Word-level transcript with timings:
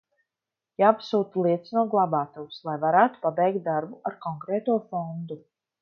Jāpasūta 0.83 1.43
lietas 1.47 1.75
no 1.77 1.83
glabātuves, 1.93 2.63
lai 2.71 2.77
varētu 2.87 3.25
pabeigt 3.29 3.63
darbu 3.71 4.01
ar 4.13 4.21
konkrēto 4.29 4.81
fondu. 4.91 5.45